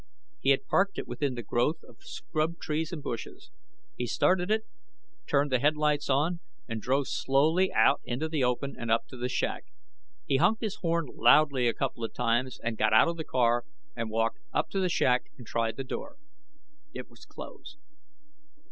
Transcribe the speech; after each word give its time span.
He 0.39 0.49
had 0.49 0.65
parked 0.65 0.97
it 0.97 1.07
within 1.07 1.35
the 1.35 1.43
growth 1.43 1.83
of 1.83 1.97
scrub 2.01 2.57
trees 2.57 2.91
and 2.91 3.03
bushes. 3.03 3.51
He 3.95 4.07
started 4.07 4.49
it, 4.49 4.63
turned 5.27 5.51
the 5.51 5.59
headlights 5.59 6.09
on, 6.09 6.39
and 6.67 6.81
drove 6.81 7.07
slowly 7.07 7.71
out 7.71 8.01
into 8.03 8.27
the 8.27 8.43
open 8.43 8.75
and 8.79 8.89
up 8.89 9.05
to 9.09 9.15
the 9.17 9.29
shack. 9.29 9.65
He 10.25 10.37
honked 10.37 10.61
his 10.63 10.77
horn 10.77 11.05
loudly 11.13 11.67
a 11.67 11.75
couple 11.75 12.03
of 12.03 12.15
times 12.15 12.59
and 12.63 12.79
got 12.79 12.93
out 12.93 13.09
of 13.09 13.17
the 13.17 13.23
car 13.23 13.63
and 13.95 14.09
walked 14.09 14.39
up 14.51 14.71
to 14.71 14.79
the 14.79 14.89
shack 14.89 15.25
and 15.37 15.45
tried 15.45 15.77
the 15.77 15.83
door. 15.83 16.17
It 16.95 17.07
was 17.07 17.23
closed. 17.23 17.77